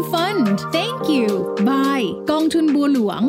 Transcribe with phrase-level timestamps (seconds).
[0.00, 0.46] M Fund
[0.76, 1.28] Thank you
[1.68, 3.22] Bye กองทุนบัวหลวง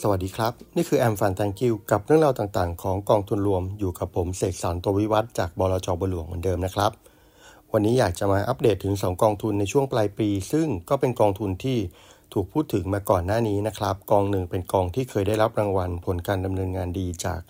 [0.00, 6.92] สวัสดีครับ นี่คือแอมฟัน Thank you กับเรื่องราวต่างๆ ของกองทุนรวมอยู่กับผมเสกสรรตัววิวัฒจากบลจบัวหลวงเหมือนเดิมนะครับ
[7.72, 11.78] วันนี้อยากจะมาอัปเดตถึง 2 กองทุนในช่วงปลายปี ซึ่งก็เป็นกองทุนที่
[12.32, 17.40] ถูกพูดถึงมาก่อนหน้านี้นะครับ กองหนึ่งเป็นกองที่เคยได้รับรางวัลผลการดำเนินงานดีจาก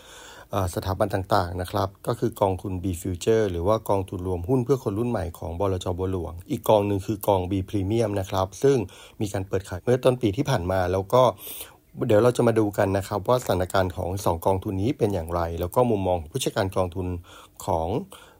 [0.74, 8.76] สถาบันต่างๆนะครับ ก็คือกองทุน B Future หรือว่ากองทุนรวมหุ้นเพื่อคนรุ่นใหม่ของบลจบัวหลวง อีกกองหนึ่งคือกอง B Premium นะครับ ซึ่ง
[9.20, 11.22] มีการเปิดขายเมื่อต้นปีที่ผ่านมาแล้วก็
[12.06, 17.06] เดี๋ยวเราจะมาดูกันนะครับว่าสถานการณ์ของ 2 กองทุนนี้เป็นอย่างไร แล้วก็มุมมองผู้จัดการกองทุน
[17.66, 17.88] ของ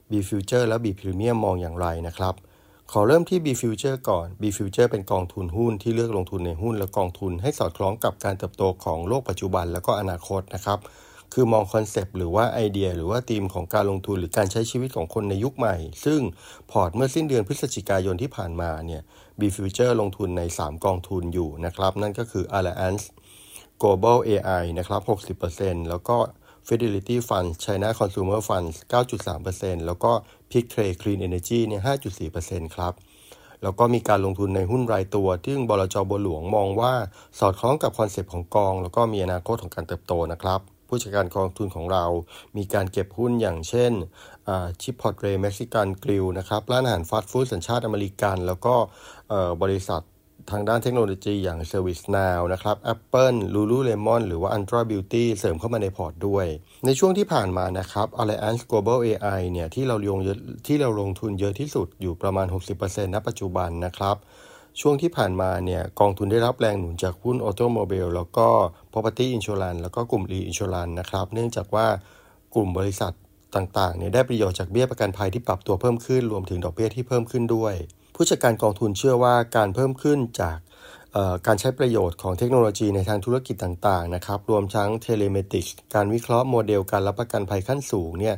[0.09, 2.33] B Future และ B Premium มองอย่างไรนะครับ
[2.91, 10.79] ขอเริ่มที่ B Future ก่อน B Future เป็นกองทุนหุ้นที่เลือกลงทุนในหุ้นและกองทุนให้สอดคล้องกับการเติบโตของโลกปัจจุบันแล้วก็อนาคตนะครับ
[11.33, 16.19] คือมองคอนเซปต์หรือว่าไอเดีย หรือว่าธีมของการลงทุนหรือการใช้ชีวิตของคนในยุคใหม่ ซึ่ง
[16.71, 19.01] พอร์ตเมื่อสิ้นเดือนพฤศจิกายนที่ผ่านมาเนี่ย
[19.39, 23.01] B Future ลงทุนใน 3 กองทุนอยู่นะครับ นั่นก็คือ Allianz
[23.81, 25.01] Global AI นะครับ
[25.39, 26.17] 60%แล้วก็
[26.67, 28.67] Fidelity Fund China Consumer Fund
[29.31, 30.11] 9.3%แล้วก็
[30.51, 31.81] p i c Trade Clean Energy เนี่ย
[32.27, 32.93] 5.4%ครับ
[33.63, 36.93] แล้วก็มีการลงทุนในหุ้นรายตัวซึ่งบลจบัวหลวงมองว่า
[37.39, 40.61] สอดคล้องกับคอนเซปต์ของกอง แล้วก็มีอนาคตของการเติบโตนะครับ
[40.91, 42.05] ผู้จัดการกองทุนของเรา
[42.57, 43.91] มีการเก็บหุ้นอย่างเช่น
[44.81, 48.75] Chipotle Mexican Grill นะครับร้านอาหารฟาสต์ฟู้ดสัญชาติอเมริกัน แล้วก็
[49.63, 50.01] บริษัท
[50.51, 56.45] ทางด้านเทคโนโลยีอย่าง ServiceNow นะครับ Apple Lululemon หรือว่า Ulta Beauty เสริมเข้ามาในพอร์ตด้วย
[56.85, 60.19] ในช่วงที่ผ่านมานะครับ Allianz Global AI เนี่ยที่เราลง
[60.67, 62.47] ที่เราลงทุนเยอะที่สุดอยู่ประมาณ
[62.81, 64.17] 60%ณปัจจุบันนะครับ
[64.79, 68.47] ช่วงที่ผ่านมาเนี่ยกองทุนได้รับแรงหนุนจากหุ้น automobile แล้วก็
[68.91, 71.87] property insurance แล้วก็กลุ่ม reinsurance นะครับ เนื่องจากว่า
[72.55, 73.13] กลุ่มบริษัท
[73.55, 77.73] ต่างๆเนี่ยได้ประโยชน์จากเบี้ยประกันภัยที่ปรับตัวเพิ่มขึ้น รวมถึงดอกเบี้ยที่เพิ่มขึ้นด้วย
[78.15, 80.57] ผู้จัดการกองทุนเชื่อว่าการเพิ่มขึ้นจาก
[81.47, 88.35] การใช้ประโยชน์ของเทคโนโลยีในทางธุรกิจต่างๆนะครับ รวมทั้ง telematics การวิเคราะห์โมเดลการรับประกันภัยขั้นสูงเนี่ย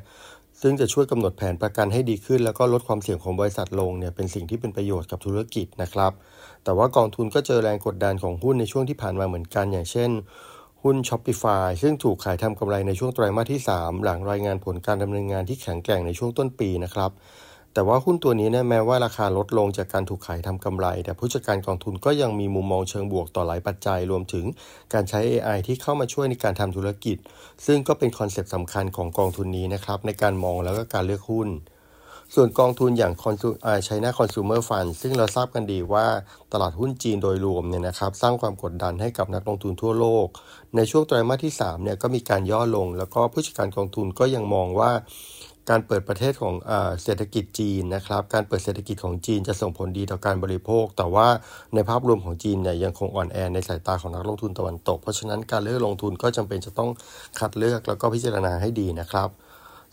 [0.65, 6.11] ซึ่งจะช่วยกำหนดแผนประกันให้ดีขึ้น แล้วก็ลดความเสี่ยงของบริษัทลงเนี่ยเป็นสิ่งที่เป็นประโยชน์กับธุรกิจนะครับ
[6.63, 10.09] แต่ว่ากองทุนก็เจอแรงกดดันของหุ้นในช่วงที่ผ่านมาเหมือนกันอย่างเช่น
[10.83, 17.11] หุ้น Shopify ซึ่งถูกขายทำกำไรในช่วงไตรมาสที่ 3 หลังรายงานผลการดำเนินงานที่แข็งแกร่งในช่วงต้นปีนะครับ
[17.73, 24.45] แต่ว่าหุ้นตัวนี้เนี่ยแม้ว่าราคาลดลงจากการถูกขายทำกำไร แต่ผู้จัดการกองทุนก็ยังมีมุมมองเชิงบวกต่อหลายปัจจัยรวมถึง
[24.93, 27.17] การใช้ AI ที่เข้ามาช่วยในการทำธุรกิจ
[27.65, 31.49] ซึ่งก็เป็นคอนเซปต์สำคัญของกองทุนนี้นะครับในการมองแล้วก็การเลือกหุ้น
[32.35, 33.49] ส่วนกองทุนอย่างคอนซู
[33.85, 36.05] ใช้หน้าคอน sumer fund ซึ่งเราทราบกันดีว่า
[36.53, 40.27] ตลาดหุ้นจีนโดยรวมเนี่ยนะครับสร้างความกดดันให้กับนักลงทุนทั่วโลก
[40.75, 44.91] ในช่วงไตรมาสที่3เนี่ยก็มีการย่อลง แล้วก็ผู้จัดการกองทุนก็ยังมองว่า
[45.69, 46.55] การเปิดประเทศของ
[47.03, 51.27] เศรษฐกิจจีนนะครับ การเปิดเศรษฐกิจของจีนจะส่งผลดีต่อการบริโภค แต่ว่า
[51.73, 56.89] ในภาพรวมของจีนเนี่ยยังคงอ่อนแอในสายตาของนักลงทุนตะวันตก เพราะฉะนั้นการเลือกลงทุนก็จำเป็นจะต้อง
[57.39, 59.29] คัดเลือกแล้วก็พิจารณาให้ดีนะครับ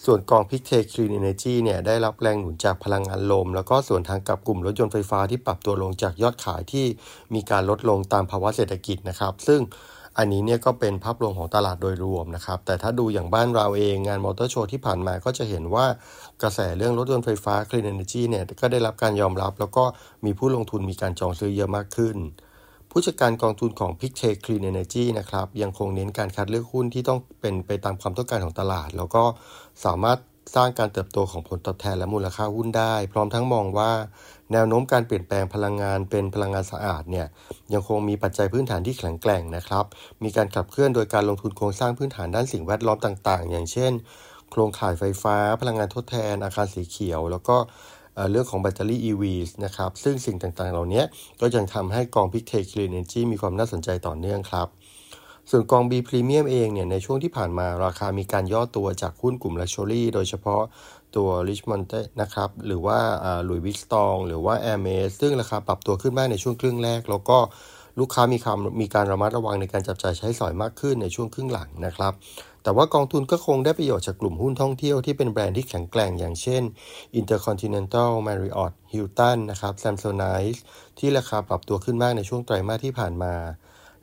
[0.04, 6.86] ส่วนกองพิกเทคคลีนเอเนจีเนี่ยได้รับแรงหนุนจากพลังงานลม แล้วก็ส่วนทางกับกลุ่มรถยนต์ไฟฟ้าที่ปรับตัวลงจากยอดขายที่
[7.34, 9.60] มีการลดลงตามภาวะเศรษฐกิจนะครับ ซึ่ง
[10.18, 15.86] อันนี้เนี่ยก็เป็นภาพรวมของตลาดโดยรวมนะครับ แต่ถ้าดูอย่างบ้านเราเองงานมอเตอร์โชว์ที่ผ่านมาก็จะเห็นว่า
[16.42, 19.84] กระแสเรื่องรถยนต์ไฟฟ้า Clean Energy เนี่ยก็ได้รับการยอมรับ แล้วก็
[20.24, 22.16] มีผู้ลงทุนมีการจองซื้อเยอะมากขึ้น
[22.90, 29.22] ผู้จัดการกองทุนของ p i c k e Clean Energy นะครับยังคงเน้นการคัดเลือกหุ้นที่ต้องเป็นไปตามความต้องการของตลาด แล้วก็
[29.84, 30.18] สามารถ
[30.54, 33.92] สร้างการเติบโตของผลตอบแทนและมูลค่าหุ้นได้ พร้อมทั้งมองว่า
[34.52, 37.26] แนวโน้มการเปลี่ยนแปลงพลังงานเป็นพลังงานสะอาดเนี่ย
[37.72, 39.84] ยังคงมีปัจจัยพื้นฐานที่แข็งแกร่งนะครับ
[40.24, 43.92] มีการขับเคลื่อนโดยการลงทุนโครงสร้างพื้นฐานด้านสิ่งแวดล้อมต่างๆ อย่างเช่น
[44.50, 47.56] โครงข่ายไฟฟ้า พลังงานทดแทน อาคารสีเขียว แล้วก็
[48.30, 49.22] เรื่องของแบตเตอรี่ EV
[49.64, 51.02] นะครับ ซึ่งสิ่งต่างๆ เหล่านี้
[51.40, 54.68] ก็ยังทำให้กอง Pictet Clean Energy มีความน่าสนใจต่อเนื่องครับ
[55.50, 60.62] ส่วนกอง B Premium เองเนี่ยในช่วงที่ผ่านมาราคามีการย่อตัวจากหุ้นกลุ่ม Luxury โดยเฉพาะ
[61.16, 61.84] ตัว Richemont
[62.22, 62.98] นะครับ หรือว่า
[63.44, 67.38] Louis Vuitton หรือว่า Hermes ซึ่งราคาปรับตัวขึ้นมากในช่วงครึ่งแรก แล้วก็
[68.00, 72.12] ลูกค้ามีคำมีการระมัดระวังในการจับจ่ายใช้สอยมากขึ้นในช่วงครึ่งหลังนะครับ
[72.62, 76.62] แต่ว่ากองทุนก็คงได้ประโยชน์จากกลุ่มหุ้นท่องเที่ยวที่เป็นแบรนด์ที่แข็งแกร่งอย่างเช่น
[77.20, 80.58] Intercontinental Marriott Hilton นะครับ Samsonite
[80.98, 83.34] ที่ราคาปรับตัวขึ้นมากในช่วงไตรมาสที่ผ่านมา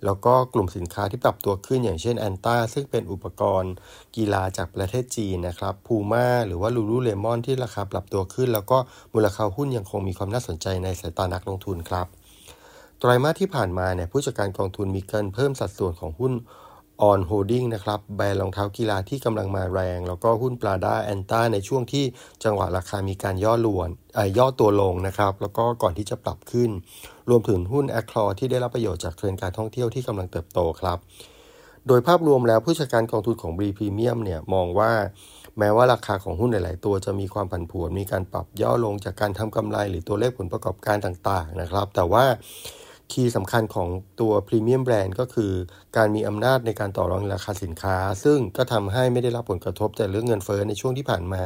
[0.06, 3.74] แล้วก็กลุ่มสินค้าที่ปรับตัวขึ้นอย่างเช่น Anta ซึ่งเป็นอุปกรณ์
[4.16, 8.78] กีฬาจากประเทศจีนนะครับพูม่าหรือว่า Lululemon ที่ราคาปรับตัวขึ้น แล้วก็
[9.14, 12.08] มูลค่าหุ้นยังคงมีความน่าสนใจในสายตานักลงทุนครับ
[13.00, 16.34] ไตรมาสที่ผ่านมาเนี่ยผู้จัดการกองทุนมีการเพิ่มสัดส่วนของหุ้น
[17.10, 22.06] On Holding นะครับแบรนด์รองเท้ากีฬาที่กำลังมาแรง แล้วก็หุ้น Prada Anta ในช่วงที่
[22.44, 23.90] จังหวะราคามีการย่อลวน
[24.38, 26.70] ย่อตัวลงนะครับ แล้วก็ก่อนที่จะปรับขึ้น
[27.30, 30.98] รวมถึงหุ้นแอคคลอที่ได้รับประโยชน์จากเทรนด์การท่องเที่ยวที่กำลังเติบโตครับ
[31.88, 34.92] โดยภาพรวมแล้วผู้จัดการกองทุนของ B Premium เนี่ยมองว่า
[35.60, 42.26] แม้ว่าราคาของหุ้นหลาย ๆ ตัวจะมีความผันผวน มีการปรับย่อลงจากการทำกำไร หรือตัวเลขผลประกอบการต่าง ๆ นะครับ แต่ว่า
[43.12, 43.88] คีย์สำคัญของ
[44.19, 45.51] ตัวพรีเมียมแบรนด์ก็คือ
[45.98, 51.44] การมีอำนาจในการต่อรองราคาสินค้า ซึ่งก็ทำให้ไม่ได้รับผลกระทบจากเรื่องเงินเฟ้อในช่วงที่ผ่านมา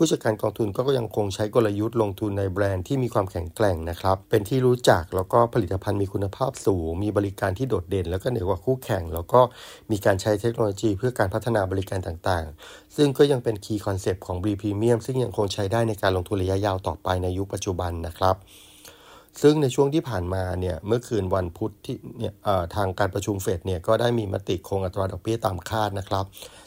[0.00, 9.40] ผู้จัดการกองทุนก็ยังคงใช้กลยุทธ์ลงทุนในแบรนด์ที่มีความแข็งแกร่งนะครับ เป็นที่รู้จักแล้วก็ผลิตภัณฑ์มีคุณภาพสูง มีบริการที่โดดเด่น แล้วก็เหนือกว่าคู่แข่ง แล้วก็
[9.90, 18.36] มีการใช้เทคโนโลยีเพื่อการพัฒนาบริการต่างๆ ซึ่งก็ยังเป็น key concept ของ B Premium ซึ่งยังคงใช้ได้ในการลงทุนระยะยาวต่อไปในยุคปัจจุบันนะครับ
[19.42, 22.34] ซึ่งในช่วงที่ผ่านมาเนี่ยเมื่อคืนวันพุธที่เนี่ย
[22.76, 26.24] ทางการประชุมเฟดเนี่ยก็ได้มีมติคงอัตราดอกเบี้ยตามคาดนะครับ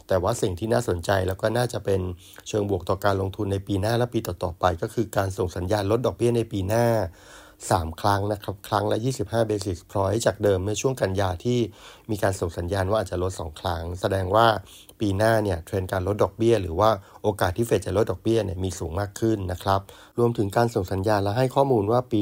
[0.07, 2.01] แต่ว่าสิ่งที่น่าสนใจแล้วก็น่าจะเป็น
[2.47, 6.85] เชิงบวกต่อการลงทุนในปีหน้าและปีต่อๆไป ก็คือการส่งสัญญาณลดดอกเบี้ยในปีหน้า
[7.69, 11.59] 3 ครั้งนะครับ ครั้งละ 25 basis point จากเดิมเมื่อช่วงกันยาที่
[12.11, 14.47] มีการส่งสัญญาณว่าอาจจะลด 2 ครั้ง แสดงว่า
[14.99, 16.89] ปีหน้าเนี่ยเทรนการลดดอกเบี้ย หรือว่า
[17.23, 19.79] โอกาสที่เฟดจะลดดอกเบี้ยเนี่ยมีสูงมากขึ้นนะครับ
[20.19, 22.21] รวมถึงการส่งสัญญาณและให้ข้อมูลว่าปี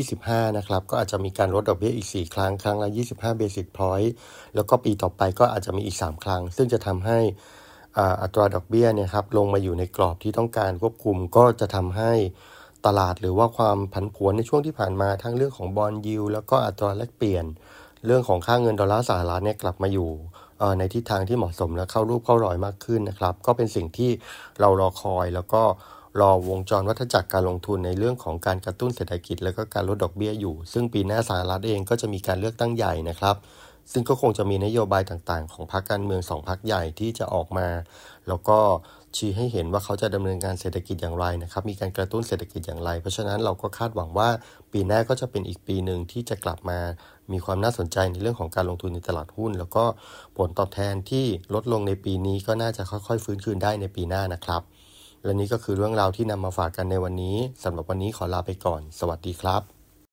[0.00, 4.10] 2025 นะครับ ก็อาจจะมีการลดดอกเบี้ยอีก 4 ครั้ง ครั้งละ 25 basis point
[4.54, 7.18] แล้วก็ปีต่อไปก็อาจจะมีอีก 3 ครั้ง ซึ่งจะทำให้
[8.22, 12.12] อัตราดอกเบี้ยเนี่ยครับลงมาอยู่ในกรอบที่ต้องการควบคุมก็จะทำให้
[12.86, 17.44] ตลาดหรือว่าความผันผวนในช่วงที่ผ่านมาทั้งเรื่องของบอลยูแล้วก็อัตราแลกเปลี่ยน
[18.06, 20.10] เรื่องของค่าเงินดอลลาร์สหรัฐเนี่ยกลับมาอยู่
[20.78, 24.10] ในทิศทางที่เหมาะสมและเข้ารูปเข้ารอยมากขึ้นนะครับ ก็เป็นสิ่งที่
[24.60, 25.62] เรารอคอยแล้วก็
[26.20, 33.36] รอวงจรวัฏจักรการลงทุนในเรื่องของการกระตุ้นเศรษฐกิจ แล้วก็การลดดอกเบี้ยอยู่ ซึ่งปีหน้าสหรัฐเองก็จะมีการเลือกตั้งใหญ่นะครับ
[33.92, 37.68] ซึ่งก็คงจะมีนโยบายต่างๆ ของพรรคการเมืองสองพรรคใหญ่ที่จะออกมา
[38.28, 38.58] แล้วก็
[39.16, 44.28] ชี้ให้เห็นว่าเขาจะดำเนินการเศรษฐกิจอย่างไรนะครับ มีการกระตุ้นเศรษฐกิจอย่างไร เพราะฉะนั้นเราก็คาดหวังว่า
[44.72, 46.78] ปีหน้าก็จะเป็นอีกปีหนึ่งที่จะกลับมา
[47.32, 49.84] มีความน่าสนใจในเรื่องของการลงทุนในตลาดหุ้น แล้วก็
[50.36, 54.62] ผลตอบแทนที่ลดลงในปีนี้ก็น่าจะค่อยๆ ฟื้นคืนได้ในปีหน้านะครับ
[55.24, 59.73] และนี้ก็คือเรื่องราวที่นำมาฝากกันในวันนี้สำหรับวันนี้ขอลาไปก่อน สวัสดีครับ